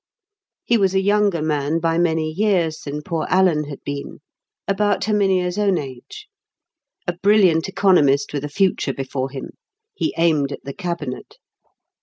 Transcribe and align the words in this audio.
He 0.63 0.77
was 0.79 0.95
a 0.95 0.99
younger 0.99 1.43
man 1.43 1.77
by 1.79 1.99
many 1.99 2.27
years 2.31 2.79
than 2.79 3.03
poor 3.03 3.27
Alan 3.29 3.65
had 3.65 3.83
been; 3.83 4.17
about 4.67 5.03
Herminia's 5.05 5.59
own 5.59 5.77
age; 5.77 6.27
a 7.05 7.13
brilliant 7.13 7.69
economist 7.69 8.33
with 8.33 8.43
a 8.43 8.49
future 8.49 8.93
before 8.95 9.29
him. 9.29 9.51
He 9.93 10.11
aimed 10.17 10.51
at 10.51 10.63
the 10.63 10.73
Cabinet. 10.73 11.37